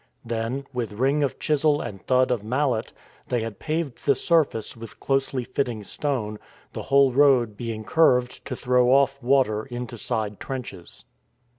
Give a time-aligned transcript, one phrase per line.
[0.25, 2.91] Then, with ring of chisel and thud of mallet,
[3.27, 6.39] they had paved the surface with closely fitting stone,
[6.73, 11.05] the whole road being curved to throw off water into side trenches.